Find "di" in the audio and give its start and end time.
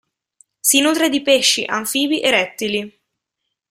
1.09-1.21